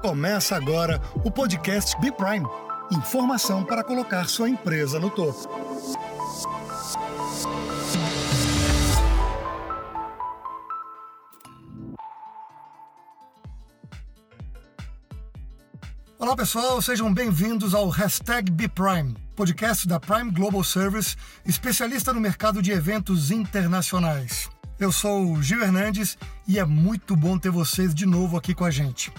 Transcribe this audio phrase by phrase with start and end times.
[0.00, 2.46] Começa agora o podcast B Prime.
[2.92, 5.48] Informação para colocar sua empresa no topo.
[16.18, 22.60] Olá pessoal, sejam bem-vindos ao Hashtag BPrime, podcast da Prime Global Service, especialista no mercado
[22.60, 24.50] de eventos internacionais.
[24.78, 28.64] Eu sou o Gil Hernandes e é muito bom ter vocês de novo aqui com
[28.64, 29.12] a gente.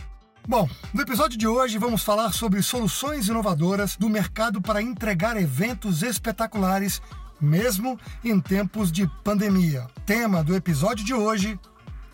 [0.47, 6.01] Bom, no episódio de hoje vamos falar sobre soluções inovadoras do mercado para entregar eventos
[6.01, 7.01] espetaculares,
[7.41, 9.85] mesmo em tempos de pandemia.
[10.05, 11.59] Tema do episódio de hoje: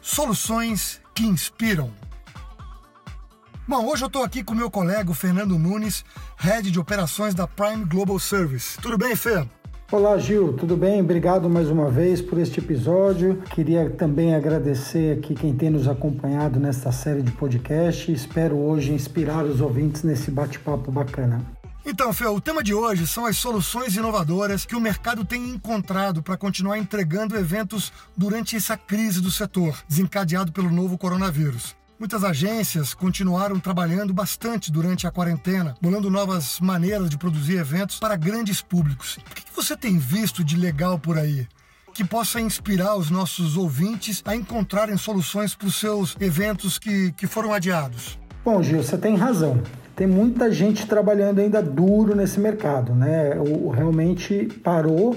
[0.01, 1.93] soluções que inspiram.
[3.67, 6.03] Bom, hoje eu estou aqui com meu colega Fernando Nunes,
[6.35, 8.79] head de operações da Prime Global Service.
[8.79, 9.47] Tudo bem, Fer?
[9.91, 11.01] Olá, Gil, tudo bem?
[11.01, 13.43] Obrigado mais uma vez por este episódio.
[13.51, 18.11] Queria também agradecer aqui quem tem nos acompanhado nesta série de podcast.
[18.11, 21.45] Espero hoje inspirar os ouvintes nesse bate-papo bacana.
[21.85, 26.23] Então, Fê, o tema de hoje são as soluções inovadoras que o mercado tem encontrado
[26.23, 31.75] para continuar entregando eventos durante essa crise do setor, desencadeado pelo novo coronavírus.
[32.03, 38.17] Muitas agências continuaram trabalhando bastante durante a quarentena, bolando novas maneiras de produzir eventos para
[38.17, 39.17] grandes públicos.
[39.31, 41.47] O que você tem visto de legal por aí?
[41.93, 47.25] Que possa inspirar os nossos ouvintes a encontrarem soluções para os seus eventos que, que
[47.25, 48.19] foram adiados.
[48.43, 49.63] Bom, Gil, você tem razão
[49.95, 53.35] tem muita gente trabalhando ainda duro nesse mercado, né?
[53.39, 55.15] O, realmente parou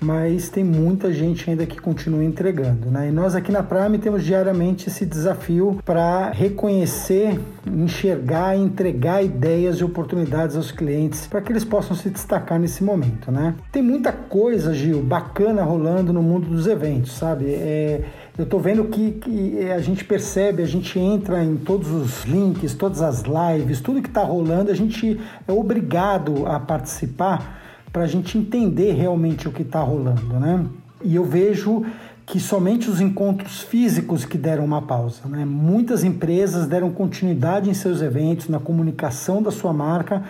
[0.00, 3.08] mas tem muita gente ainda que continua entregando, né?
[3.08, 9.84] E nós aqui na Prime temos diariamente esse desafio para reconhecer, enxergar entregar ideias e
[9.84, 13.54] oportunidades aos clientes para que eles possam se destacar nesse momento, né?
[13.72, 17.46] Tem muita coisa, Gil, bacana rolando no mundo dos eventos, sabe?
[17.46, 18.02] É,
[18.36, 22.74] eu estou vendo que, que, a gente percebe, a gente entra em todos os links,
[22.74, 27.65] todas as lives, tudo que está rolando, a gente é obrigado a participar
[27.96, 30.66] para a gente entender realmente o que está rolando, né?
[31.02, 31.82] E eu vejo
[32.26, 35.26] que somente os encontros físicos que deram uma pausa.
[35.26, 35.46] Né?
[35.46, 40.22] Muitas empresas deram continuidade em seus eventos, na comunicação da sua marca,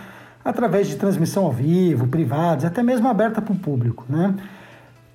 [0.44, 4.05] através de transmissão ao vivo, privados, até mesmo aberta para o público.
[4.09, 4.37] Né?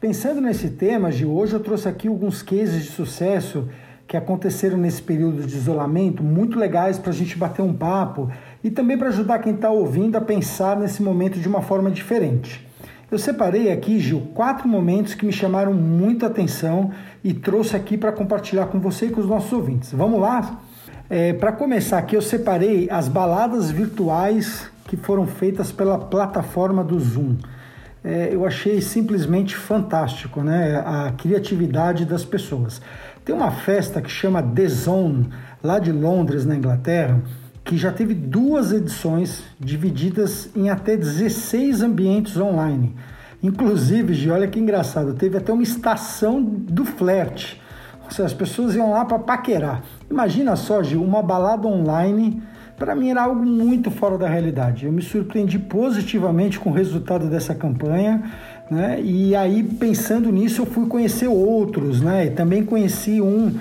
[0.01, 3.69] Pensando nesse tema, de hoje eu trouxe aqui alguns cases de sucesso
[4.05, 8.29] que aconteceram nesse período de isolamento, muito legais para a gente bater um papo
[8.63, 12.67] e também para ajudar quem está ouvindo a pensar nesse momento de uma forma diferente.
[13.11, 16.91] Eu separei aqui, Gil, quatro momentos que me chamaram muito atenção
[17.21, 19.91] e trouxe aqui para compartilhar com você e com os nossos ouvintes.
[19.91, 20.61] Vamos lá?
[21.09, 26.97] É, para começar aqui, eu separei as baladas virtuais que foram feitas pela plataforma do
[26.99, 27.35] Zoom.
[28.01, 30.81] É, eu achei simplesmente fantástico né?
[30.85, 32.81] a criatividade das pessoas.
[33.25, 35.29] Tem uma festa que chama The Zone,
[35.61, 37.21] lá de Londres, na Inglaterra,
[37.71, 42.93] que já teve duas edições divididas em até 16 ambientes online.
[43.41, 47.61] Inclusive, Gi, olha que engraçado, teve até uma estação do flerte.
[48.03, 49.83] Ou seja, as pessoas iam lá para paquerar.
[50.09, 52.43] Imagina só, Gil, uma balada online,
[52.77, 54.85] para mim era algo muito fora da realidade.
[54.85, 58.21] Eu me surpreendi positivamente com o resultado dessa campanha.
[58.69, 58.99] Né?
[59.01, 62.25] E aí, pensando nisso, eu fui conhecer outros, né?
[62.25, 63.55] E também conheci um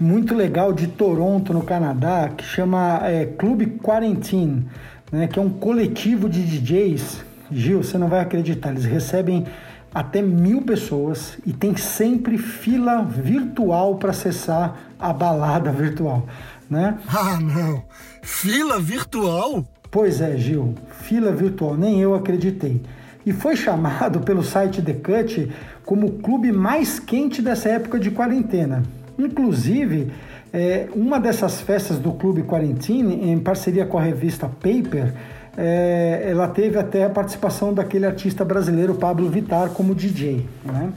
[0.00, 4.66] muito legal de Toronto, no Canadá, que chama é, Clube Quarantine,
[5.10, 7.24] né, que é um coletivo de DJs.
[7.50, 9.46] Gil, você não vai acreditar, eles recebem
[9.94, 16.26] até mil pessoas e tem sempre fila virtual para acessar a balada virtual,
[16.70, 16.98] né?
[17.08, 17.84] Ah, não!
[18.22, 19.64] Fila virtual?
[19.90, 22.80] Pois é, Gil, fila virtual, nem eu acreditei.
[23.26, 25.52] E foi chamado pelo site The Cut
[25.84, 28.82] como o clube mais quente dessa época de quarentena.
[29.24, 30.10] Inclusive,
[30.52, 35.14] é, uma dessas festas do Clube Quarantine, em parceria com a revista Paper,
[35.56, 40.46] é, ela teve até a participação daquele artista brasileiro Pablo Vittar como DJ.
[40.64, 40.92] Né?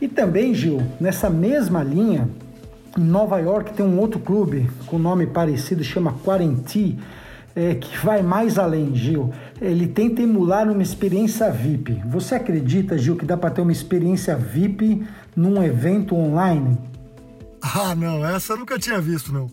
[0.00, 2.28] E também, Gil, nessa mesma linha,
[2.96, 6.98] em Nova York tem um outro clube com nome parecido, chama Quarantine,
[7.54, 9.32] é, que vai mais além, Gil.
[9.60, 12.00] Ele tenta emular uma experiência VIP.
[12.06, 15.04] Você acredita, Gil, que dá para ter uma experiência VIP
[15.36, 16.78] num evento online?
[17.62, 19.48] Ah, não, essa eu nunca tinha visto, não.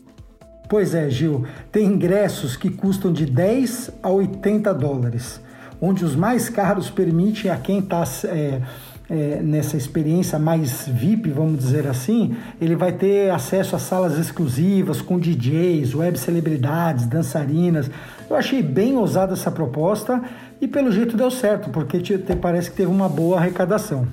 [0.69, 1.45] Pois é, Gil.
[1.71, 5.39] Tem ingressos que custam de 10 a 80 dólares,
[5.79, 8.61] onde os mais caros permitem a quem está é,
[9.09, 15.01] é, nessa experiência mais VIP, vamos dizer assim, ele vai ter acesso a salas exclusivas
[15.01, 17.89] com DJs, web celebridades, dançarinas.
[18.29, 20.23] Eu achei bem ousada essa proposta
[20.59, 24.07] e pelo jeito deu certo, porque te, te, parece que teve uma boa arrecadação.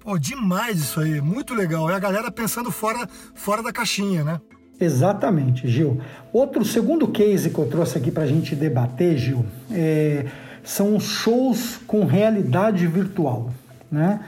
[0.00, 1.90] Pô, demais isso aí, muito legal.
[1.90, 4.40] É a galera pensando fora, fora da caixinha, né?
[4.80, 6.00] Exatamente, Gil.
[6.32, 10.24] Outro segundo case que eu trouxe aqui para a gente debater, Gil, é,
[10.64, 13.52] são shows com realidade virtual,
[13.92, 14.20] né?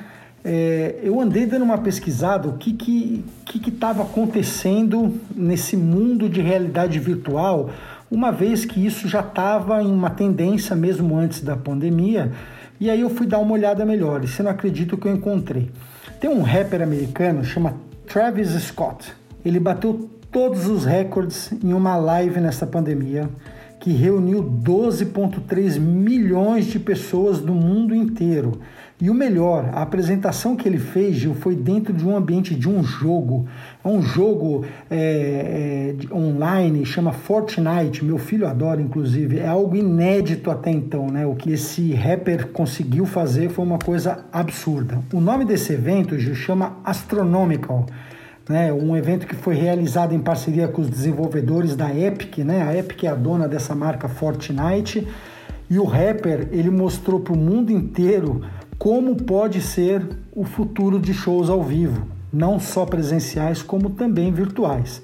[0.44, 6.40] É, eu andei dando uma pesquisada o que que que estava acontecendo nesse mundo de
[6.40, 7.70] realidade virtual,
[8.10, 12.32] uma vez que isso já estava em uma tendência mesmo antes da pandemia.
[12.82, 14.24] E aí eu fui dar uma olhada melhor.
[14.24, 15.70] E você não acredita o que eu encontrei?
[16.18, 17.76] Tem um rapper americano chama
[18.08, 19.14] Travis Scott.
[19.44, 23.30] Ele bateu todos os recordes em uma live nessa pandemia
[23.82, 28.60] que reuniu 12,3 milhões de pessoas do mundo inteiro.
[29.00, 32.68] E o melhor, a apresentação que ele fez, Gil, foi dentro de um ambiente de
[32.68, 33.48] um jogo.
[33.84, 38.04] É um jogo é, é, online, chama Fortnite.
[38.04, 39.40] Meu filho adora, inclusive.
[39.40, 41.26] É algo inédito até então, né?
[41.26, 45.00] O que esse rapper conseguiu fazer foi uma coisa absurda.
[45.12, 47.86] O nome desse evento, Gil, chama Astronomical
[48.52, 52.62] né, um evento que foi realizado em parceria com os desenvolvedores da Epic, né?
[52.62, 55.08] A Epic é a dona dessa marca Fortnite
[55.70, 58.42] e o rapper ele mostrou para o mundo inteiro
[58.78, 65.02] como pode ser o futuro de shows ao vivo, não só presenciais como também virtuais.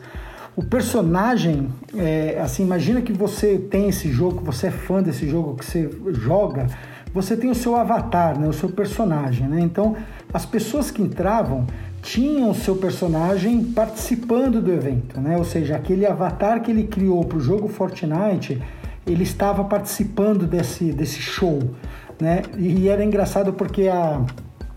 [0.55, 5.27] O personagem, é, assim, imagina que você tem esse jogo, que você é fã desse
[5.27, 6.67] jogo, que você joga,
[7.15, 9.61] você tem o seu avatar, né, o seu personagem, né?
[9.61, 9.97] Então,
[10.35, 11.67] as pessoas que entravam
[12.09, 15.37] tinham o seu personagem participando do evento, né?
[15.37, 18.63] Ou seja, aquele avatar que ele criou para o jogo Fortnite,
[19.07, 21.59] ele estava participando desse, desse show,
[22.19, 22.43] né?
[22.57, 24.23] E era engraçado porque a,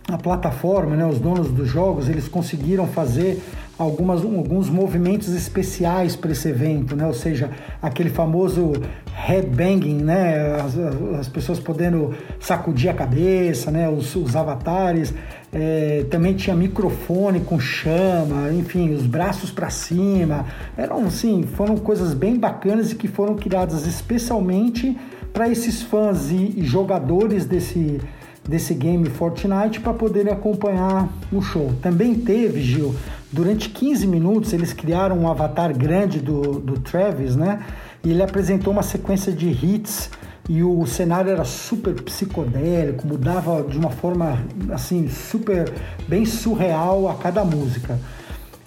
[0.10, 3.42] a plataforma, né, os donos dos jogos, eles conseguiram fazer
[3.82, 7.06] algumas, alguns movimentos especiais para esse evento, né?
[7.06, 7.50] Ou seja,
[7.82, 8.74] aquele famoso
[9.14, 10.56] headbanging, né?
[10.62, 10.78] As,
[11.20, 13.90] as pessoas podendo sacudir a cabeça, né?
[13.90, 15.14] Os, os avatares.
[15.54, 20.46] É, também tinha microfone com chama, enfim, os braços para cima.
[20.78, 24.98] Eram, sim, foram coisas bem bacanas e que foram criadas especialmente
[25.34, 28.00] para esses fãs e, e jogadores desse
[28.48, 31.74] desse game Fortnite para poderem acompanhar o show.
[31.82, 32.96] Também teve, Gil,
[33.32, 37.64] durante 15 minutos eles criaram um avatar grande do, do Travis, né?
[38.04, 40.10] E ele apresentou uma sequência de hits
[40.50, 44.40] e o cenário era super psicodélico, mudava de uma forma
[44.72, 45.72] assim super
[46.08, 48.00] bem surreal a cada música.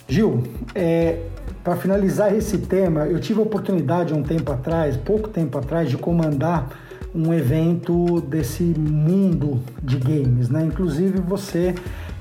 [0.07, 0.45] Gil,
[0.75, 1.19] é,
[1.65, 5.97] para finalizar esse tema, eu tive a oportunidade um tempo atrás, pouco tempo atrás, de
[5.97, 6.69] comandar
[7.15, 10.65] um evento desse mundo de games, né?
[10.65, 11.75] Inclusive você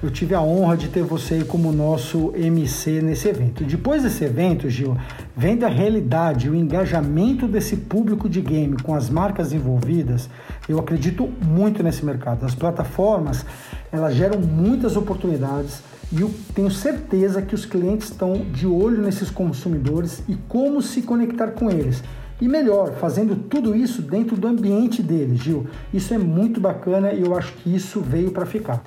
[0.04, 3.64] eu tive a honra de ter você como nosso MC nesse evento.
[3.64, 4.98] Depois desse evento, Gil,
[5.36, 10.30] vendo a realidade o engajamento desse público de game com as marcas envolvidas,
[10.68, 12.46] eu acredito muito nesse mercado.
[12.46, 13.46] As plataformas,
[13.94, 15.82] elas geram muitas oportunidades
[16.12, 21.02] e eu tenho certeza que os clientes estão de olho nesses consumidores e como se
[21.02, 22.04] conectar com eles.
[22.44, 25.66] E melhor, fazendo tudo isso dentro do ambiente deles, Gil.
[25.94, 28.84] Isso é muito bacana e eu acho que isso veio para ficar.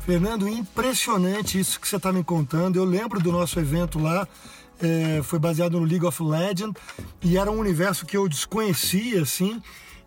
[0.00, 2.76] Fernando, impressionante isso que você está me contando.
[2.76, 4.28] Eu lembro do nosso evento lá,
[4.82, 6.74] é, foi baseado no League of Legends
[7.22, 9.62] e era um universo que eu desconhecia, assim,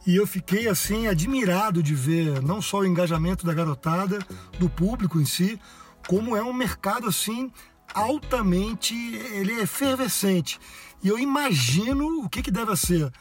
[0.06, 4.20] e eu fiquei assim admirado de ver não só o engajamento da garotada,
[4.60, 5.60] do público em si,
[6.08, 7.52] como é um mercado assim
[7.94, 10.60] altamente, ele é efervescente.
[11.04, 13.12] E eu imagino o que, que deve ser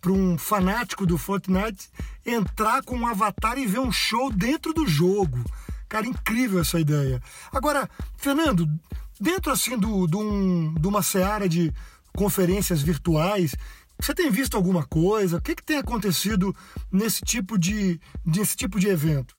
[0.00, 1.88] para um fanático do Fortnite
[2.24, 5.38] entrar com um avatar e ver um show dentro do jogo.
[5.88, 7.22] Cara, incrível essa ideia.
[7.52, 8.68] Agora, Fernando,
[9.20, 11.72] dentro assim do, do um, de uma seara de
[12.14, 13.54] conferências virtuais,
[13.98, 15.38] você tem visto alguma coisa?
[15.38, 16.54] O que, que tem acontecido
[16.90, 19.34] nesse tipo de, nesse tipo de evento?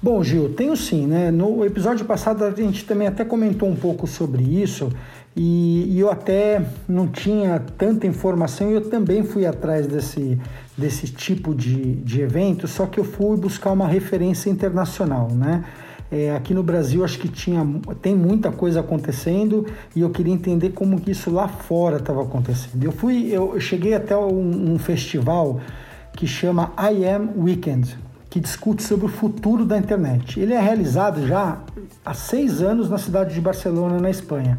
[0.00, 1.30] Bom, Gil, tenho sim, né?
[1.30, 4.90] No episódio passado a gente também até comentou um pouco sobre isso
[5.36, 10.38] e, e eu até não tinha tanta informação e eu também fui atrás desse,
[10.76, 15.64] desse tipo de, de evento, só que eu fui buscar uma referência internacional, né?
[16.10, 17.66] É, aqui no Brasil acho que tinha,
[18.02, 19.64] tem muita coisa acontecendo
[19.96, 22.84] e eu queria entender como que isso lá fora estava acontecendo.
[22.84, 25.58] Eu fui, eu cheguei até um, um festival
[26.14, 27.96] que chama I Am Weekend,
[28.32, 30.40] que discute sobre o futuro da internet.
[30.40, 31.58] Ele é realizado já
[32.02, 34.58] há seis anos na cidade de Barcelona, na Espanha.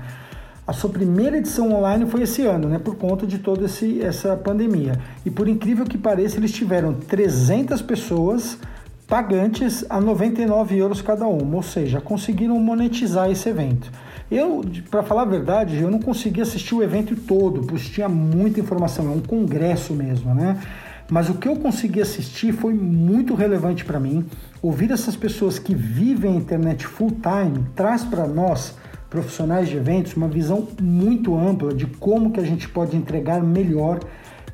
[0.67, 4.37] A sua primeira edição online foi esse ano, né, por conta de toda esse, essa
[4.37, 5.01] pandemia.
[5.25, 8.59] E por incrível que pareça, eles tiveram 300 pessoas
[9.07, 13.91] pagantes a 99 euros cada uma, ou seja, conseguiram monetizar esse evento.
[14.29, 18.59] Eu, para falar a verdade, eu não consegui assistir o evento todo, pois tinha muita
[18.59, 20.59] informação, é um congresso mesmo, né?
[21.13, 24.25] Mas o que eu consegui assistir foi muito relevante para mim.
[24.63, 28.75] Ouvir essas pessoas que vivem a internet full time traz para nós
[29.11, 33.99] profissionais de eventos uma visão muito ampla de como que a gente pode entregar melhor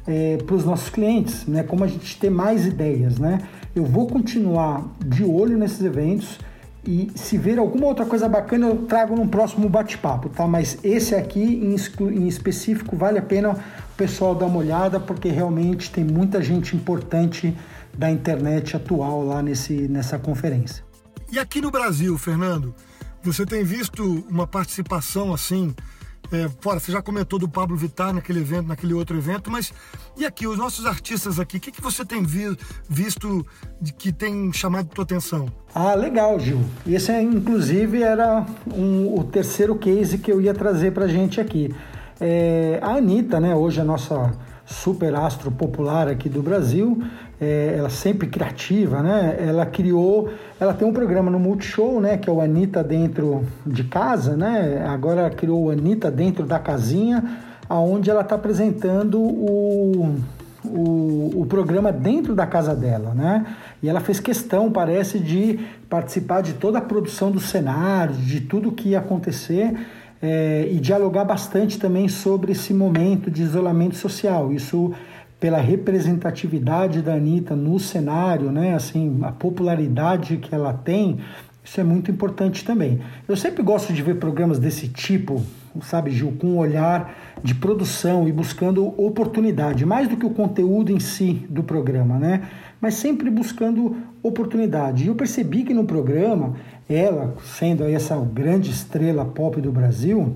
[0.06, 1.64] é, para os nossos clientes, né?
[1.64, 3.40] Como a gente ter mais ideias, né?
[3.74, 6.40] Eu vou continuar de olho nesses eventos
[6.86, 10.48] e se ver alguma outra coisa bacana eu trago num próximo bate-papo, tá?
[10.48, 15.30] Mas esse aqui em, em específico vale a pena o pessoal dar uma olhada porque
[15.30, 17.56] realmente tem muita gente importante
[17.98, 20.84] da internet atual lá nesse, nessa conferência.
[21.32, 22.74] E aqui no Brasil, Fernando,
[23.22, 25.76] você tem visto uma participação assim
[26.32, 29.74] é, fora, você já comentou do Pablo Vittar naquele evento, naquele outro evento, mas
[30.18, 32.56] e aqui, os nossos artistas aqui, o que, que você tem vi,
[32.88, 33.46] visto
[33.82, 35.48] de que tem chamado tua atenção?
[35.74, 36.62] Ah, legal, Gil.
[36.88, 41.74] Esse, inclusive, era um, o terceiro case que eu ia trazer para gente aqui.
[42.20, 44.32] É, a Anitta, né, hoje a nossa
[44.66, 47.02] super astro popular aqui do Brasil,
[47.42, 49.38] é, ela sempre criativa, né?
[49.40, 50.30] Ela criou,
[50.60, 52.18] ela tem um programa no Multishow, né?
[52.18, 54.86] Que é o Anitta dentro de casa, né?
[54.86, 57.24] Agora ela criou o Anitta dentro da casinha,
[57.70, 60.18] aonde ela está apresentando o,
[60.66, 63.46] o, o, programa dentro da casa dela, né?
[63.82, 68.72] E ela fez questão, parece, de participar de toda a produção do cenário, de tudo
[68.72, 69.78] que ia acontecer.
[70.22, 74.52] É, e dialogar bastante também sobre esse momento de isolamento social.
[74.52, 74.94] Isso
[75.40, 78.76] pela representatividade da Anitta no cenário, né?
[78.76, 81.20] Assim, a popularidade que ela tem,
[81.64, 83.00] isso é muito importante também.
[83.28, 85.42] Eu sempre gosto de ver programas desse tipo,
[85.82, 90.92] sabe, Gil, com um olhar de produção e buscando oportunidade, mais do que o conteúdo
[90.92, 92.50] em si do programa, né?
[92.82, 95.06] Mas sempre buscando oportunidade.
[95.06, 96.56] E eu percebi que no programa,
[96.90, 100.36] ela, sendo aí essa grande estrela pop do Brasil,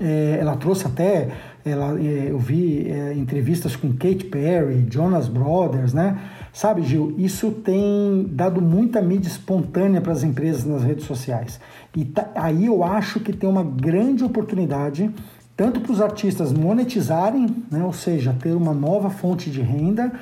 [0.00, 1.28] é, ela trouxe até
[1.64, 6.18] ela, é, eu vi é, entrevistas com Kate Perry, Jonas Brothers, né?
[6.52, 11.60] Sabe, Gil, isso tem dado muita mídia espontânea para as empresas nas redes sociais.
[11.96, 15.10] E tá, aí eu acho que tem uma grande oportunidade,
[15.56, 17.84] tanto para os artistas monetizarem, né?
[17.84, 20.12] ou seja, ter uma nova fonte de renda,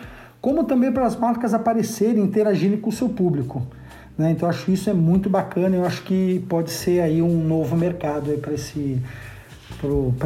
[0.41, 3.67] como também para as marcas aparecerem, interagirem com o seu público.
[4.17, 4.33] Né?
[4.33, 5.77] Então, acho isso é muito bacana.
[5.77, 9.01] Eu acho que pode ser aí um novo mercado para esse,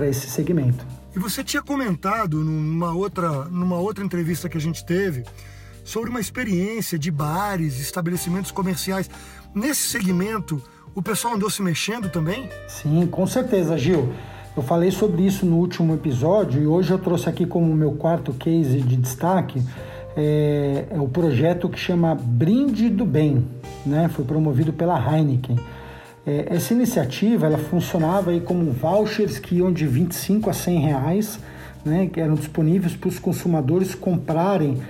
[0.08, 0.84] esse segmento.
[1.14, 5.24] E você tinha comentado numa outra, numa outra entrevista que a gente teve
[5.84, 9.08] sobre uma experiência de bares, estabelecimentos comerciais.
[9.54, 10.62] Nesse segmento,
[10.94, 12.48] o pessoal andou se mexendo também?
[12.66, 14.12] Sim, com certeza, Gil.
[14.56, 18.32] Eu falei sobre isso no último episódio e hoje eu trouxe aqui como meu quarto
[18.32, 19.60] case de destaque
[20.16, 23.44] é, é o projeto que chama Brinde do Bem,
[23.84, 24.08] né?
[24.08, 25.58] Foi promovido pela Heineken.
[26.26, 31.38] É, essa iniciativa ela funcionava aí como vouchers que iam de 25 a 100 reais,
[31.84, 34.80] né, que eram disponíveis para os consumidores comprarem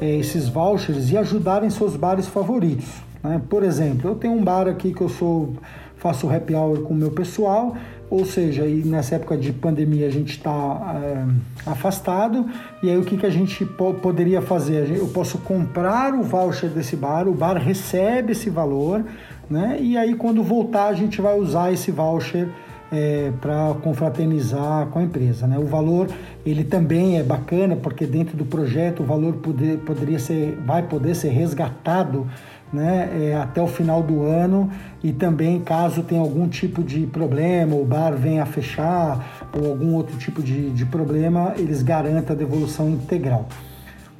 [0.00, 2.86] é, esses vouchers e ajudarem seus bares favoritos.
[3.22, 3.40] Né?
[3.48, 5.54] Por exemplo, eu tenho um bar aqui que eu sou
[6.04, 7.74] faço happy hour com o meu pessoal,
[8.10, 11.24] ou seja, e nessa época de pandemia a gente está é,
[11.64, 12.44] afastado,
[12.82, 14.94] e aí o que, que a gente po poderia fazer?
[14.94, 19.02] Eu posso comprar o voucher desse bar, o bar recebe esse valor,
[19.48, 19.78] né?
[19.80, 22.50] E aí quando voltar a gente vai usar esse voucher
[22.92, 25.58] é, para confraternizar com a empresa, né?
[25.58, 26.08] O valor
[26.44, 31.14] ele também é bacana porque dentro do projeto o valor poder, poderia ser, vai poder
[31.14, 32.26] ser resgatado
[32.72, 34.70] né, é, até o final do ano
[35.02, 39.94] e também caso tenha algum tipo de problema, o bar venha a fechar ou algum
[39.94, 43.48] outro tipo de, de problema, eles garantem a devolução integral.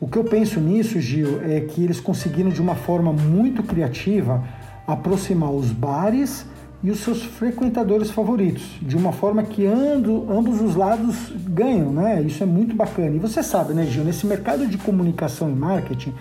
[0.00, 4.44] O que eu penso nisso, Gil, é que eles conseguiram de uma forma muito criativa
[4.86, 6.46] aproximar os bares
[6.82, 12.20] e os seus frequentadores favoritos, de uma forma que ando, ambos os lados ganham, né?
[12.20, 13.16] Isso é muito bacana.
[13.16, 16.12] E você sabe, né, Gil, nesse mercado de comunicação e marketing,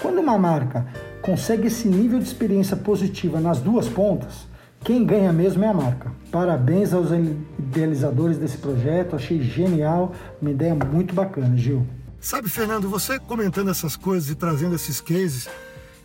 [0.00, 0.86] quando uma marca
[1.22, 4.48] consegue esse nível de experiência positiva nas duas pontas,
[4.82, 6.10] quem ganha mesmo é a marca.
[6.30, 11.86] Parabéns aos idealizadores desse projeto, achei genial, uma ideia muito bacana, Gil.
[12.18, 15.48] Sabe, Fernando, você comentando essas coisas e trazendo esses cases,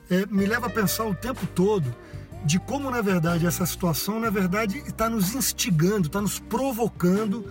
[0.10, 1.94] é, me leva a pensar o tempo todo
[2.46, 7.46] de como, na verdade, essa situação, na verdade, está nos instigando, está nos provocando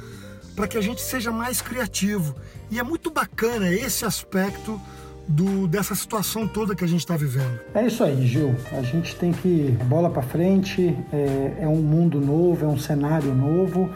[0.55, 2.35] para que a gente seja mais criativo.
[2.71, 4.81] E é muito bacana esse aspecto
[5.27, 7.59] do, dessa situação toda que a gente está vivendo.
[7.75, 8.55] É isso aí, Gil.
[8.73, 10.97] A gente tem que bola para frente.
[11.13, 13.91] É, é um mundo novo, é um cenário novo,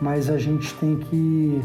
[0.00, 1.60] mas a gente tem que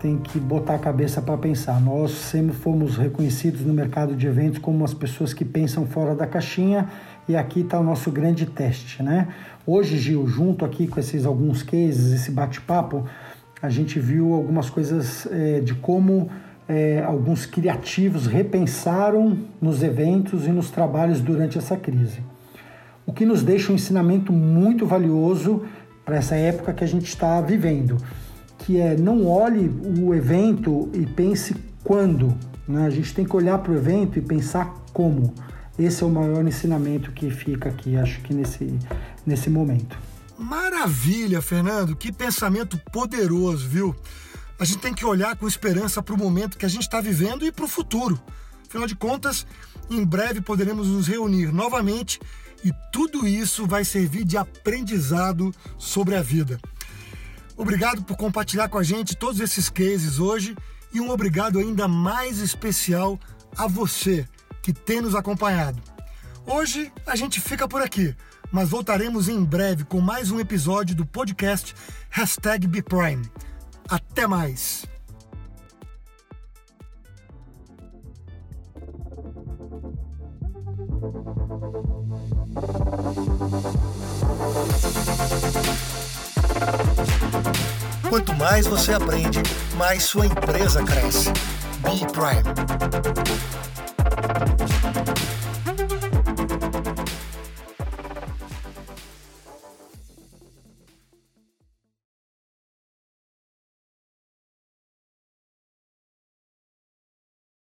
[0.00, 1.80] tem que botar a cabeça para pensar.
[1.80, 6.26] Nós sempre fomos reconhecidos no mercado de eventos como as pessoas que pensam fora da
[6.26, 6.88] caixinha
[7.28, 9.28] e aqui está o nosso grande teste, né?
[9.64, 13.04] Hoje, Gil, junto aqui com esses alguns cases, esse bate-papo,
[13.60, 16.30] a gente viu algumas coisas é, de como
[16.68, 22.20] é, alguns criativos repensaram nos eventos e nos trabalhos durante essa crise.
[23.06, 25.64] O que nos deixa um ensinamento muito valioso
[26.04, 27.96] para essa época que a gente está vivendo,
[28.58, 29.70] que é não olhe
[30.00, 31.54] o evento e pense
[31.84, 32.86] quando, né?
[32.86, 35.32] A gente tem que olhar para o evento e pensar como.
[35.78, 38.78] Esse é o maior ensinamento que fica aqui, acho que nesse,
[39.26, 39.98] nesse momento.
[40.38, 43.94] Maravilha, Fernando, que pensamento poderoso, viu?
[44.58, 47.44] A gente tem que olhar com esperança para o momento que a gente está vivendo
[47.44, 48.18] e para o futuro.
[48.66, 49.46] Afinal de contas,
[49.90, 52.18] em breve poderemos nos reunir novamente
[52.64, 56.58] e tudo isso vai servir de aprendizado sobre a vida.
[57.56, 60.56] Obrigado por compartilhar com a gente todos esses cases hoje
[60.92, 63.20] e um obrigado ainda mais especial
[63.56, 64.26] a você
[64.62, 65.80] que tem nos acompanhado.
[66.46, 68.14] Hoje a gente fica por aqui,
[68.50, 71.74] mas voltaremos em breve com mais um episódio do podcast
[72.68, 73.30] BPrime.
[73.88, 74.84] Até mais!
[88.08, 89.42] Quanto mais você aprende,
[89.76, 91.30] mais sua empresa cresce.
[91.82, 93.65] Be Prime.